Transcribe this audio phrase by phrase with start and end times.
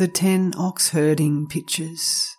[0.00, 2.34] The ten ox herding pictures.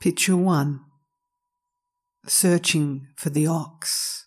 [0.00, 0.80] Picture 1
[2.26, 4.26] Searching for the ox.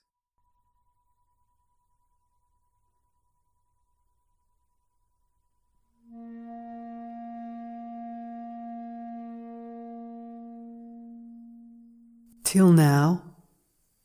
[12.45, 13.23] Till now,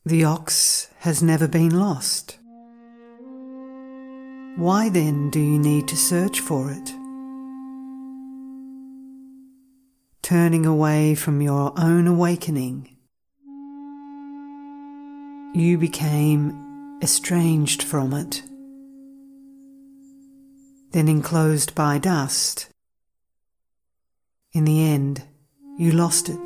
[0.05, 2.39] the ox has never been lost.
[4.57, 6.93] Why then do you need to search for it?
[10.21, 12.95] Turning away from your own awakening,
[15.53, 18.43] you became estranged from it,
[20.91, 22.69] then enclosed by dust.
[24.53, 25.21] In the end,
[25.77, 26.45] you lost it.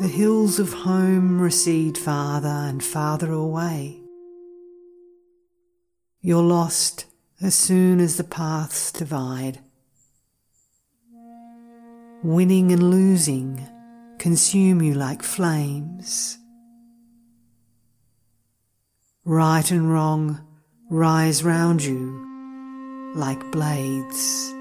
[0.00, 4.03] The hills of home recede farther and farther away.
[6.26, 7.04] You're lost
[7.42, 9.60] as soon as the paths divide.
[12.22, 13.68] Winning and losing
[14.18, 16.38] consume you like flames.
[19.26, 20.40] Right and wrong
[20.88, 24.53] rise round you like blades.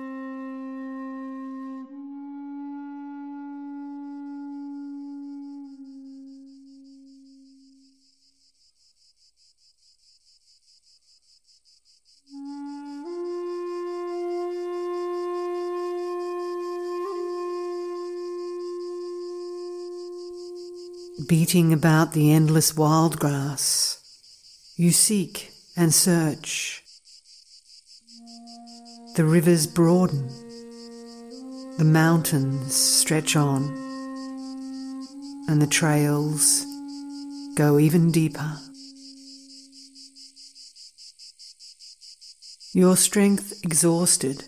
[21.28, 24.00] Beating about the endless wild grass.
[24.76, 26.84] You seek and search.
[29.16, 30.28] The rivers broaden,
[31.78, 33.64] the mountains stretch on,
[35.48, 36.66] and the trails
[37.56, 38.58] go even deeper.
[42.74, 44.46] Your strength exhausted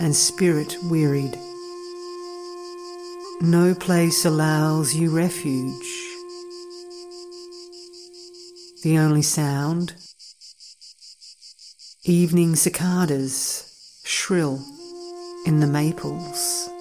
[0.00, 1.38] and spirit wearied.
[3.42, 5.90] No place allows you refuge.
[8.84, 9.94] The only sound,
[12.04, 14.64] evening cicadas shrill
[15.44, 16.71] in the maples.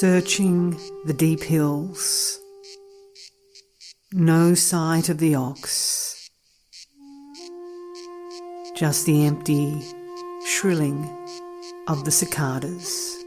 [0.00, 2.38] Searching the deep hills.
[4.12, 6.30] No sight of the ox,
[8.76, 9.82] just the empty
[10.46, 11.04] shrilling
[11.88, 13.17] of the cicadas.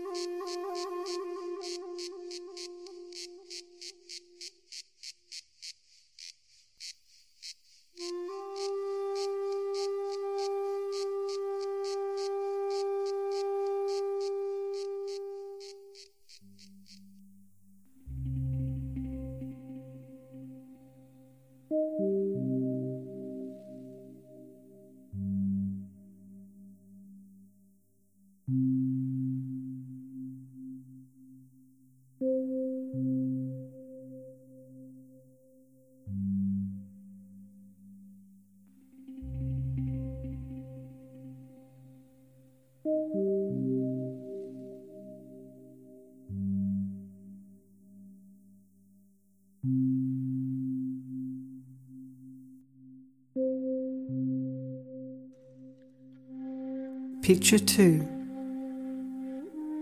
[57.41, 58.07] Picture 2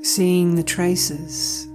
[0.01, 1.67] Seeing the traces.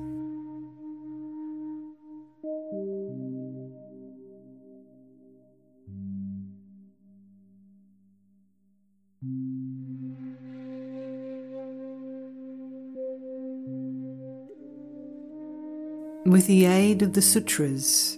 [16.24, 18.16] With the aid of the sutras,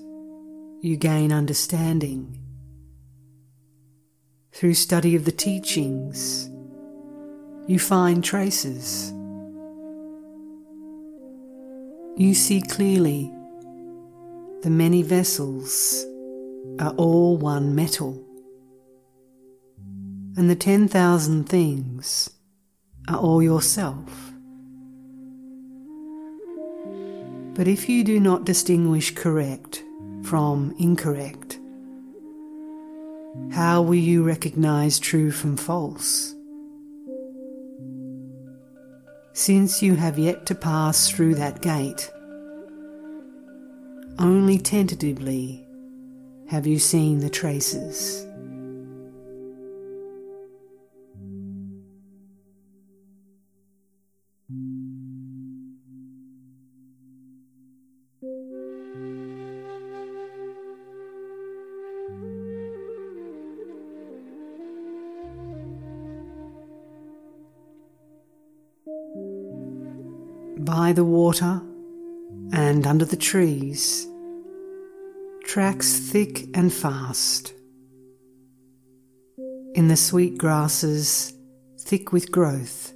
[0.82, 2.38] you gain understanding.
[4.52, 6.48] Through study of the teachings,
[7.66, 9.12] you find traces.
[12.16, 13.32] You see clearly
[14.62, 16.06] the many vessels
[16.78, 18.22] are all one metal,
[20.36, 22.30] and the 10,000 things
[23.08, 24.32] are all yourself.
[27.54, 29.82] But if you do not distinguish correct
[30.22, 31.58] from incorrect,
[33.50, 36.35] how will you recognize true from false?
[39.36, 42.10] Since you have yet to pass through that gate.
[44.18, 45.62] only tentatively
[46.48, 48.25] have you seen the traces.
[70.66, 71.62] By the water
[72.52, 74.08] and under the trees,
[75.44, 77.54] tracks thick and fast.
[79.76, 81.32] In the sweet grasses,
[81.78, 82.92] thick with growth.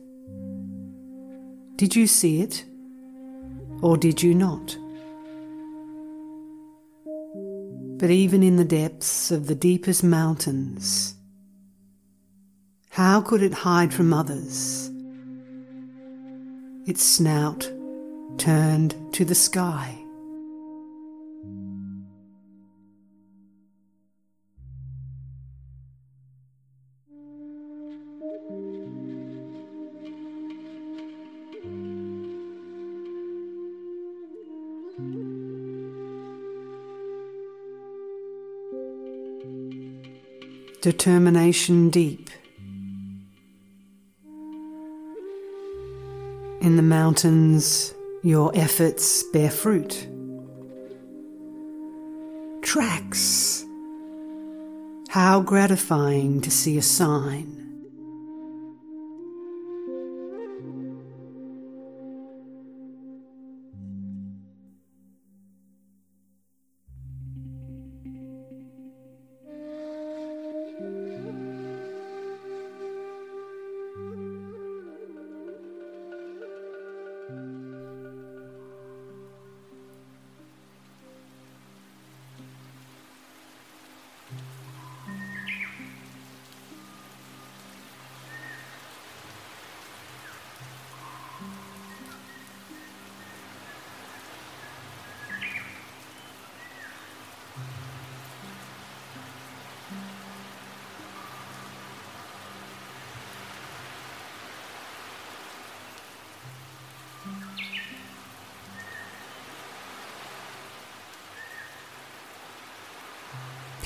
[1.77, 2.65] Did you see it,
[3.83, 4.77] or did you not?
[8.01, 11.15] But even in the depths of the deepest mountains,
[12.91, 14.90] how could it hide from others?
[16.87, 17.71] Its snout
[18.39, 19.97] turned to the sky.
[40.81, 42.31] Determination deep.
[46.61, 50.07] In the mountains, your efforts bear fruit.
[52.61, 53.65] Tracks.
[55.09, 57.70] How gratifying to see a sign.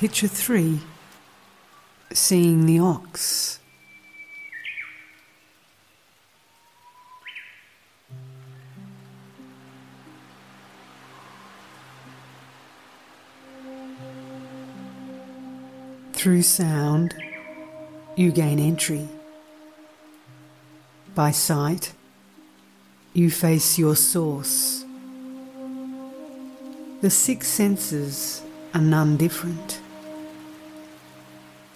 [0.05, 0.81] Picture three
[2.13, 3.59] seeing the ox.
[16.13, 17.15] Through sound,
[18.15, 19.09] you gain entry.
[21.15, 21.95] By sight,
[23.15, 24.85] you face your source.
[27.01, 28.43] The six senses
[28.75, 29.81] are none different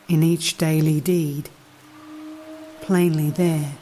[0.09, 1.51] in each daily deed,
[2.81, 3.73] plainly there,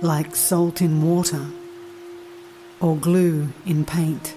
[0.00, 1.46] like salt in water
[2.80, 4.34] or glue in paint.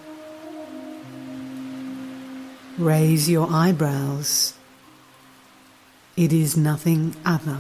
[2.78, 4.54] Raise your eyebrows.
[6.16, 7.60] It is nothing other.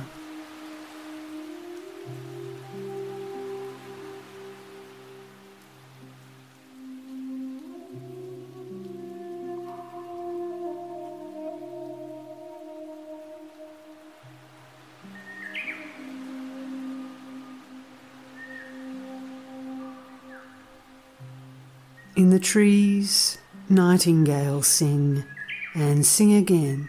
[22.37, 25.23] The trees, nightingales sing
[25.73, 26.87] and sing again.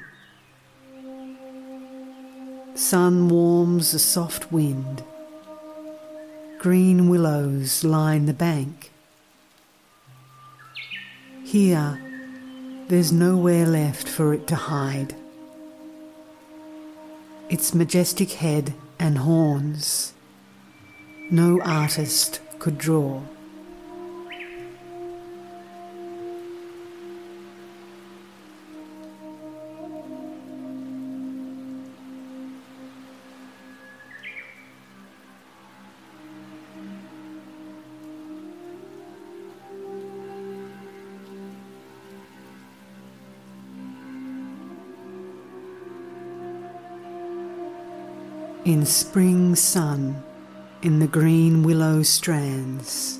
[2.74, 5.02] Sun warms a soft wind.
[6.58, 8.92] Green willows line the bank.
[11.46, 11.98] Here,
[12.88, 15.14] there's nowhere left for it to hide.
[17.48, 20.12] Its majestic head and horns,
[21.30, 23.22] no artist could draw.
[48.68, 50.22] In spring sun
[50.82, 53.18] in the green willow strands.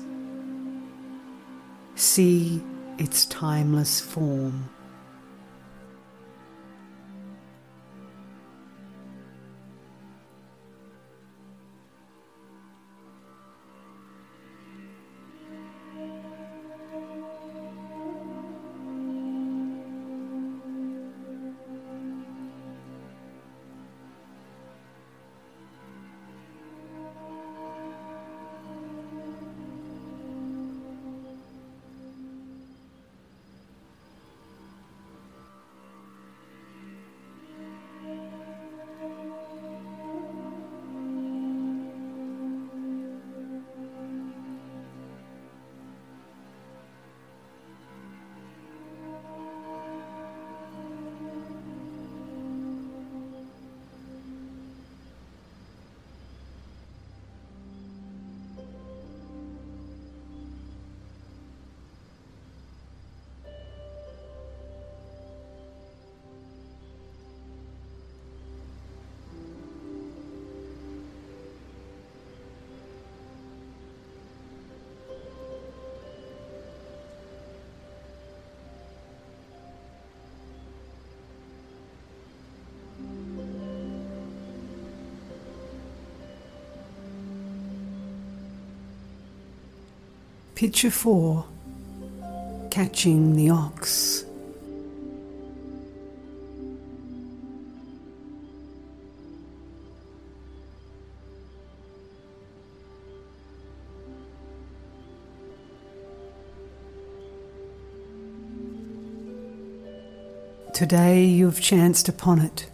[1.95, 2.61] See
[2.99, 4.69] its timeless form.
[90.59, 91.45] Picture 4
[92.69, 94.25] Catching the Ox.
[110.73, 112.69] Today you've chanced upon it,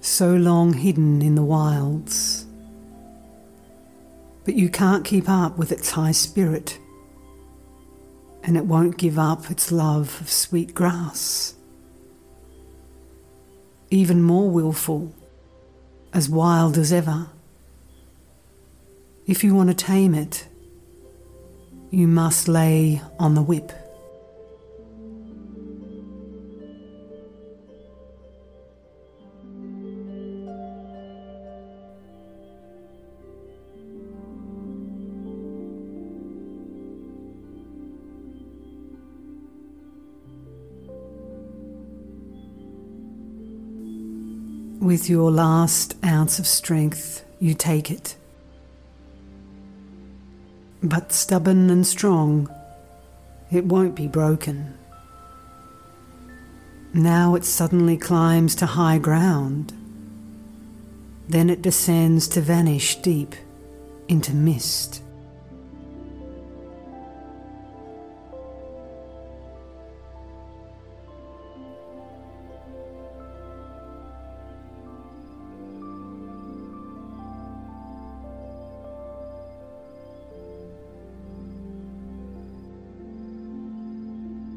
[0.00, 2.45] so long hidden in the wilds.
[4.46, 6.78] But you can't keep up with its high spirit,
[8.44, 11.56] and it won't give up its love of sweet grass.
[13.90, 15.12] Even more wilful,
[16.14, 17.28] as wild as ever.
[19.26, 20.46] If you want to tame it,
[21.90, 23.72] you must lay on the whip.
[44.96, 48.16] With your last ounce of strength, you take it.
[50.82, 52.48] But stubborn and strong,
[53.52, 54.72] it won't be broken.
[56.94, 59.74] Now it suddenly climbs to high ground.
[61.28, 63.34] Then it descends to vanish deep
[64.08, 65.02] into mist.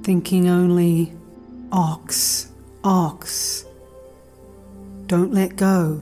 [0.10, 1.14] Thinking only,
[1.72, 2.52] ox,
[2.84, 3.64] ox.
[5.06, 6.02] Don't let go.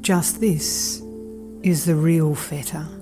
[0.00, 1.02] Just this
[1.62, 2.95] is the real fetter.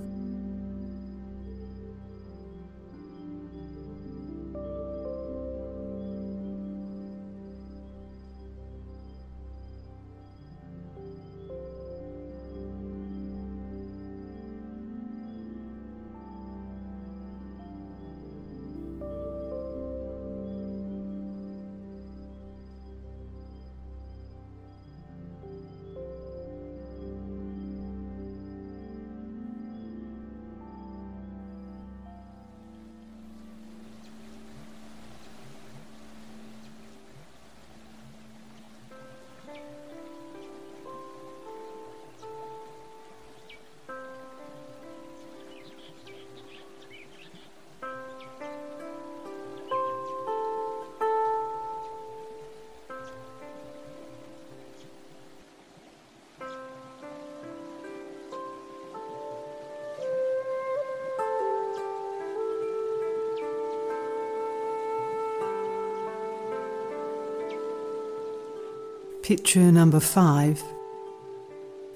[69.24, 70.62] Picture number five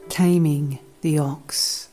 [0.09, 1.91] Taming the Ox.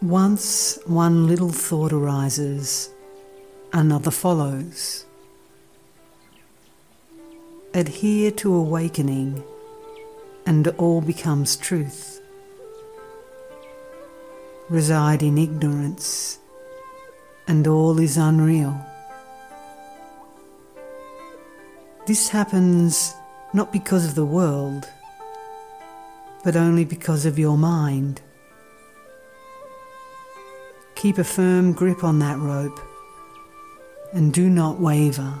[0.00, 2.88] Once one little thought arises,
[3.74, 5.04] another follows
[7.74, 9.42] adhere to awakening,
[10.46, 12.20] and all becomes truth.
[14.68, 16.38] Reside in ignorance,
[17.48, 18.78] and all is unreal.
[22.06, 23.12] This happens
[23.52, 24.88] not because of the world,
[26.44, 28.20] but only because of your mind.
[30.94, 32.80] Keep a firm grip on that rope
[34.12, 35.34] and do not waver.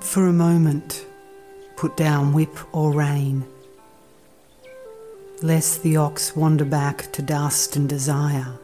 [0.00, 1.04] For a moment
[1.76, 3.44] put down whip or rein,
[5.42, 8.58] lest the ox wander back to dust and desire.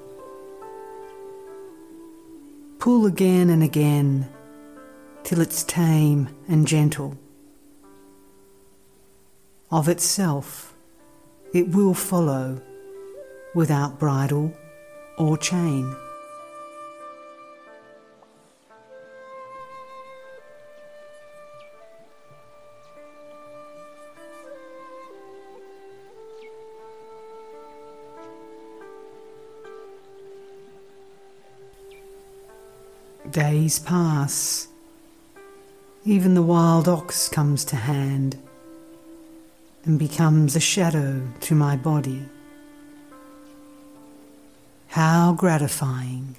[2.79, 4.29] Pull again and again
[5.25, 7.19] till it's tame and gentle.
[9.71, 10.75] Of itself,
[11.53, 12.61] it will follow
[13.55, 14.53] without bridle
[15.19, 15.95] or chain.
[33.33, 34.69] Days pass.
[36.05, 38.37] Even the wild ox comes to hand
[39.87, 42.27] and becomes a shadow to my body.
[44.89, 46.37] How gratifying.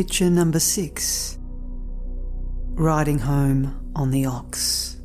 [0.00, 1.38] Picture number six
[2.70, 4.96] Riding home on the ox.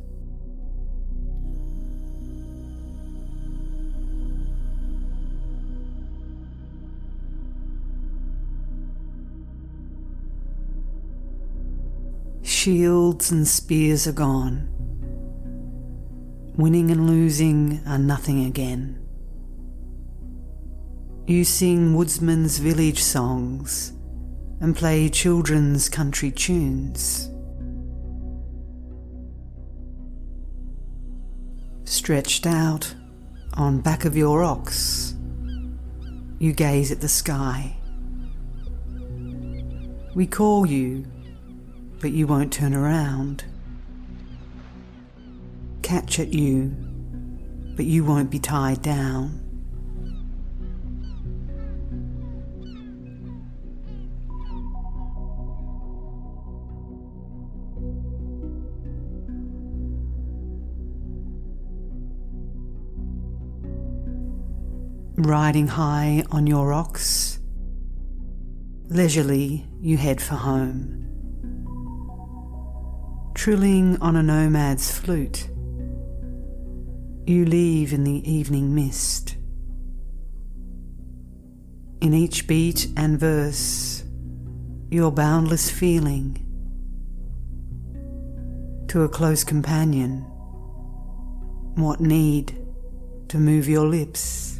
[12.42, 14.66] Shields and spears are gone.
[16.56, 19.06] Winning and losing are nothing again.
[21.26, 23.92] You sing woodsman's village songs
[24.60, 27.30] and play children's country tunes.
[31.84, 32.94] Stretched out
[33.54, 35.14] on back of your ox,
[36.38, 37.76] you gaze at the sky.
[40.14, 41.06] We call you,
[42.00, 43.44] but you won't turn around.
[45.82, 46.74] Catch at you,
[47.76, 49.45] but you won't be tied down.
[65.16, 67.38] Riding high on your ox.
[68.88, 71.02] Leisurely, you head for home.
[73.34, 75.48] Trilling on a nomad's flute,
[77.26, 79.36] you leave in the evening mist.
[82.00, 84.04] In each beat and verse,
[84.90, 86.42] your boundless feeling.
[88.88, 90.20] To a close companion,
[91.74, 92.56] what need
[93.28, 94.55] to move your lips?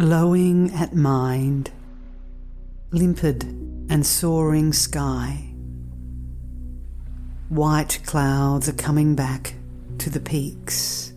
[0.00, 1.72] Lowing at mind,
[2.92, 3.42] limpid
[3.90, 5.52] and soaring sky.
[7.48, 9.54] White clouds are coming back
[9.98, 11.14] to the peaks.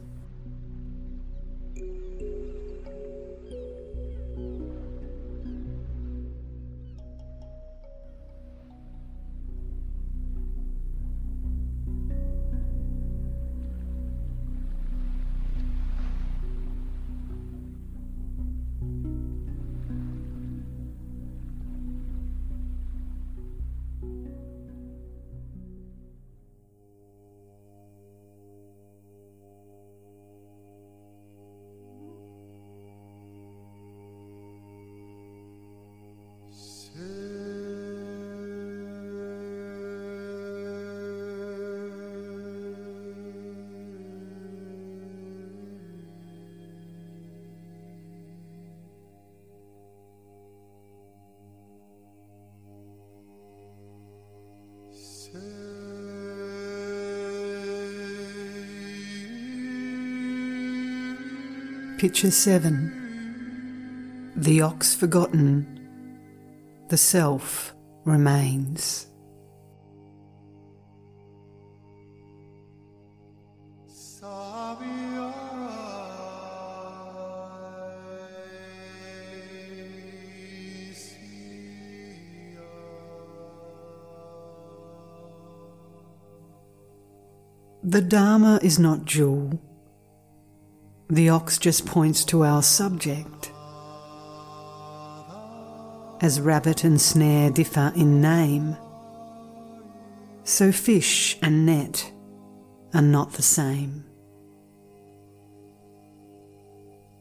[62.02, 65.78] Picture 7 The ox forgotten,
[66.88, 69.06] the self remains.
[87.84, 89.60] The Dharma is not dual.
[91.12, 93.52] The ox just points to our subject.
[96.22, 98.78] As rabbit and snare differ in name,
[100.46, 102.10] so fish and net
[102.94, 104.06] are not the same.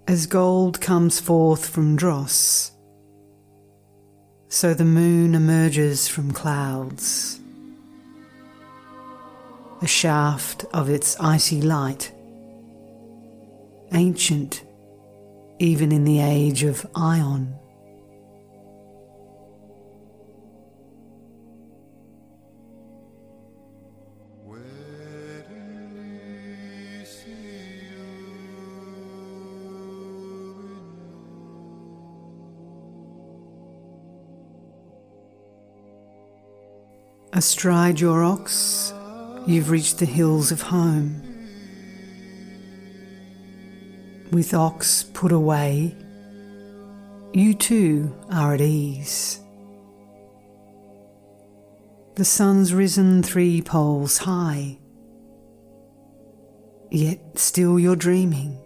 [0.07, 2.71] As gold comes forth from dross,
[4.47, 7.41] so the moon emerges from clouds.
[9.83, 12.13] A shaft of its icy light,
[13.93, 14.65] ancient
[15.61, 17.55] even in the age of Ion.
[37.33, 38.93] Astride your ox,
[39.47, 41.30] you've reached the hills of home.
[44.33, 45.97] With ox put away,
[47.33, 49.41] you too are at ease.
[52.15, 54.79] The sun's risen three poles high,
[56.91, 58.57] yet still you're dreaming.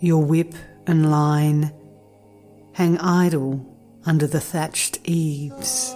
[0.00, 0.54] Your whip
[0.86, 1.72] and line
[2.72, 3.66] hang idle
[4.06, 5.94] under the thatched eaves.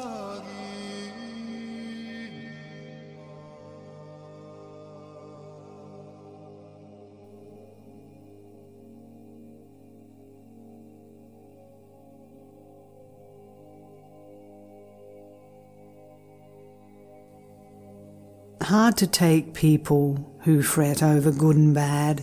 [18.65, 22.23] Hard to take people who fret over good and bad,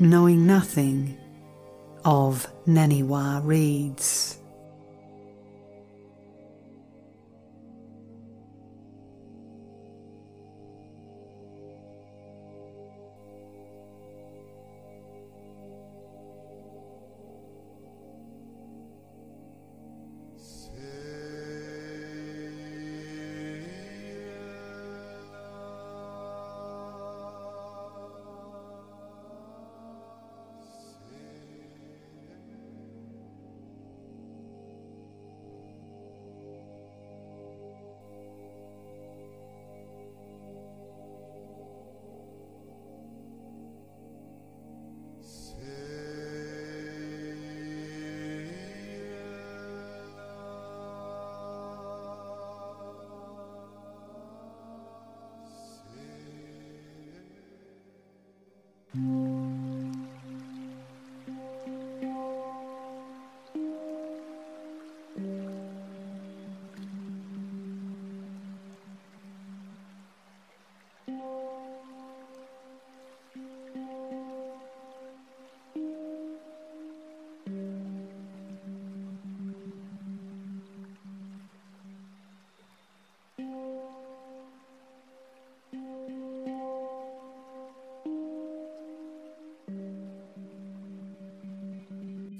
[0.00, 1.16] knowing nothing
[2.04, 4.33] of Naniwa reeds.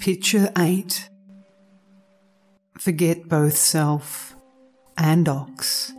[0.05, 1.09] Picture 8
[2.79, 4.37] Forget both self
[4.99, 5.95] and ox.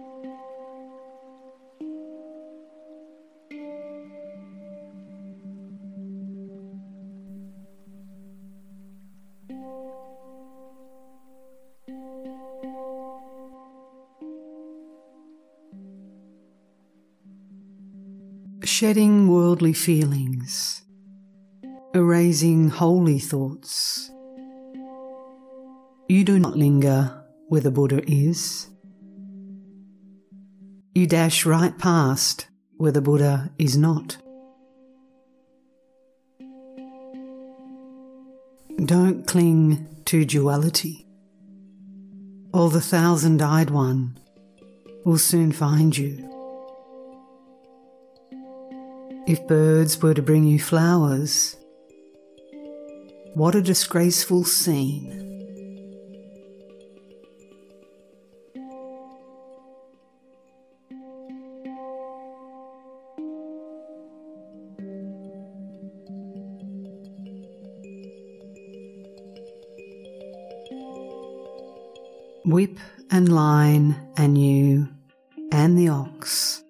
[18.64, 20.86] Shedding worldly feelings
[21.96, 23.85] erasing holy thoughts.
[26.26, 28.68] Do not linger where the Buddha is.
[30.96, 34.18] You dash right past where the Buddha is not.
[38.84, 41.06] Don't cling to duality,
[42.52, 44.18] or the thousand eyed one
[45.06, 46.28] will soon find you.
[49.28, 51.56] If birds were to bring you flowers,
[53.36, 55.25] what a disgraceful scene.
[72.56, 72.80] Whip
[73.12, 74.88] and line and you
[75.52, 76.64] and the ox,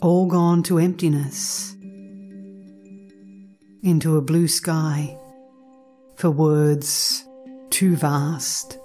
[0.00, 1.74] all gone to emptiness
[3.82, 5.18] into a blue sky
[6.14, 7.24] for words
[7.70, 8.78] too vast.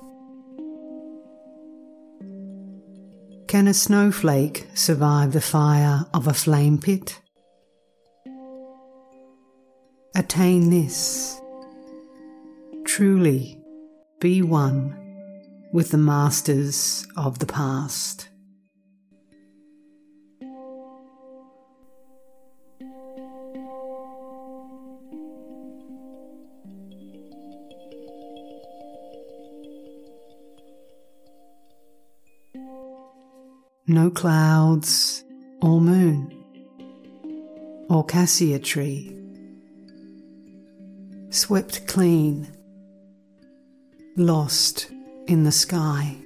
[3.48, 7.22] Can a snowflake survive the fire of a flame pit?
[10.16, 11.40] Attain this.
[12.84, 13.60] Truly
[14.20, 15.05] be one
[15.76, 18.30] with the masters of the past.
[33.88, 35.24] no clouds
[35.62, 36.32] or moon
[37.90, 39.16] or cassia tree,
[41.30, 42.48] swept clean,
[44.16, 44.95] lost
[45.28, 46.25] in the sky.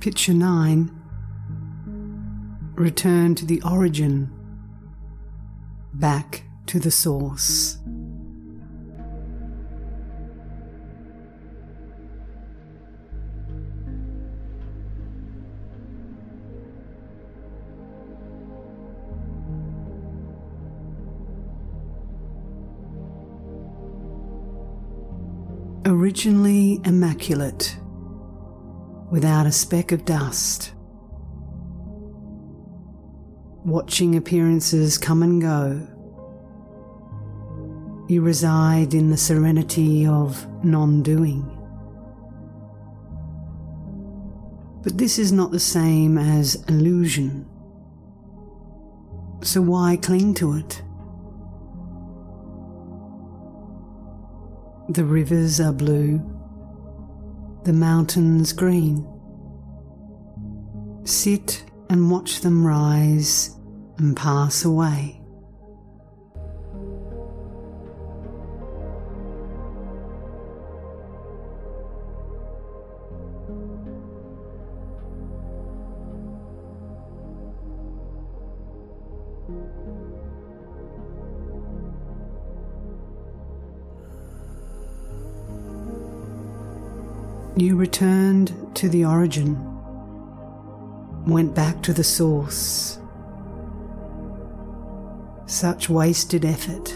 [0.00, 0.90] Picture 9
[2.76, 4.30] Return to the origin,
[5.92, 7.78] back to the source.
[25.84, 27.76] Originally immaculate
[29.10, 30.72] without a speck of dust.
[33.64, 35.86] Watching appearances come and go,
[38.08, 41.54] you reside in the serenity of non doing.
[44.82, 47.46] But this is not the same as illusion.
[49.42, 50.82] So why cling to it?
[54.88, 56.37] The rivers are blue
[57.64, 59.06] the mountains green.
[61.04, 63.56] Sit and watch them rise
[63.98, 65.17] and pass away.
[87.58, 89.58] You returned to the origin,
[91.26, 93.00] went back to the source.
[95.46, 96.90] Such wasted effort.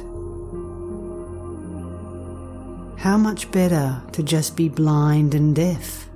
[2.96, 6.08] How much better to just be blind and deaf?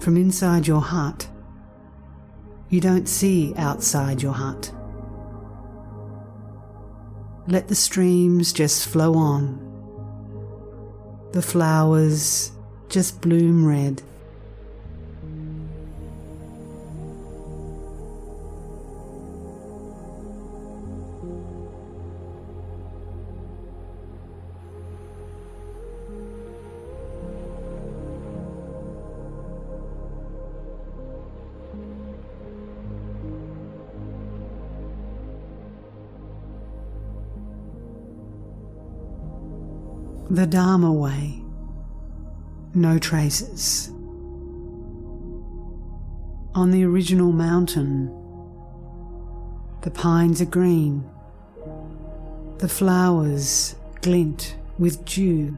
[0.00, 1.30] From inside your hut,
[2.68, 4.70] you don't see outside your hut.
[7.48, 9.71] Let the streams just flow on
[11.32, 12.52] the flowers
[12.88, 14.02] just bloom red.
[40.32, 41.42] The Dharma Way.
[42.72, 43.90] No traces.
[46.54, 48.06] On the original mountain,
[49.82, 51.04] the pines are green,
[52.60, 55.54] the flowers glint with dew.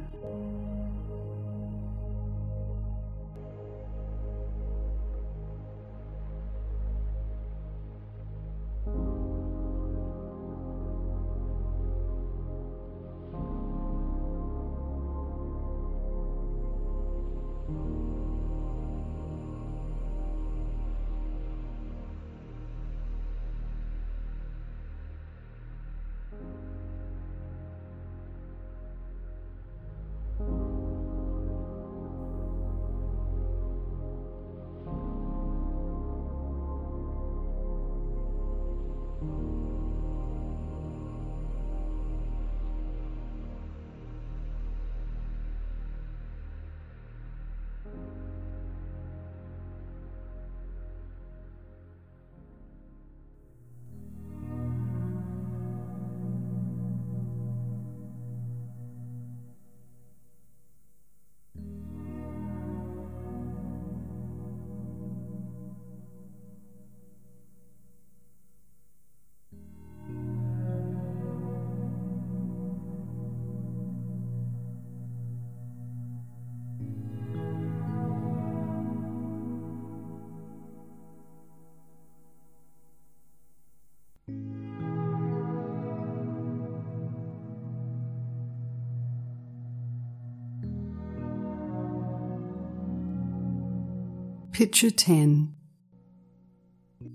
[94.55, 95.53] Picture 10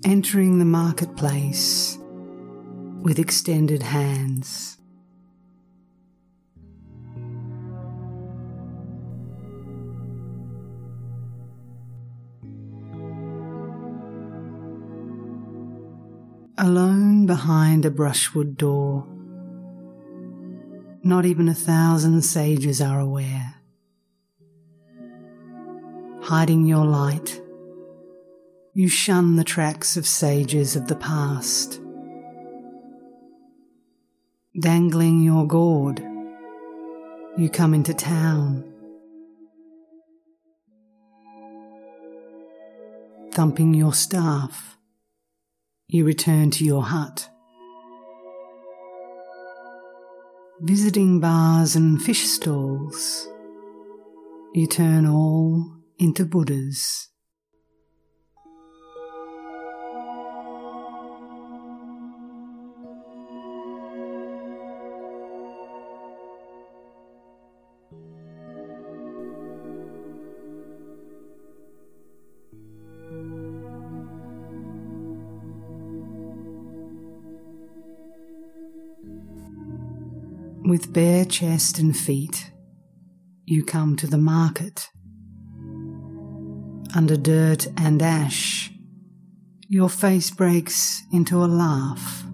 [0.03, 1.97] Entering the marketplace
[3.01, 4.77] with extended hands.
[16.57, 19.07] Alone behind a brushwood door,
[21.05, 23.58] not even a thousand sages are aware.
[26.29, 27.41] Hiding your light,
[28.75, 31.81] you shun the tracks of sages of the past.
[34.61, 36.05] Dangling your gourd,
[37.35, 38.63] you come into town.
[43.31, 44.77] Thumping your staff,
[45.87, 47.27] you return to your hut.
[50.61, 53.27] Visiting bars and fish stalls,
[54.53, 57.09] you turn all into Buddhas.
[80.63, 82.51] With bare chest and feet,
[83.45, 84.89] you come to the market.
[86.95, 88.71] Under dirt and ash,
[89.67, 92.25] your face breaks into a laugh.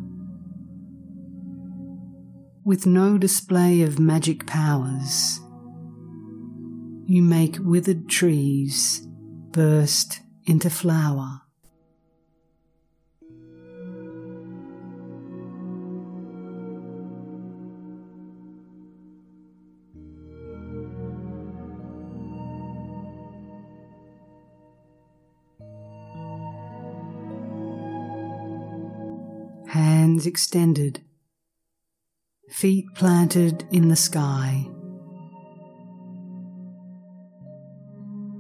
[2.64, 5.42] With no display of magic powers,
[7.06, 9.06] you make withered trees
[9.52, 11.42] burst into flower.
[30.26, 31.02] Extended,
[32.50, 34.68] feet planted in the sky.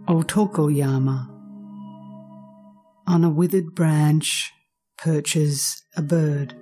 [0.07, 1.29] Otokoyama.
[3.07, 4.51] On a withered branch
[4.97, 6.55] perches a bird.